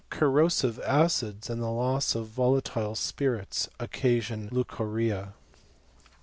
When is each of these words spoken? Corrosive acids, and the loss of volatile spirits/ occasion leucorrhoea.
Corrosive 0.09 0.79
acids, 0.79 1.47
and 1.47 1.61
the 1.61 1.69
loss 1.69 2.15
of 2.15 2.25
volatile 2.25 2.95
spirits/ 2.95 3.69
occasion 3.79 4.49
leucorrhoea. 4.51 5.35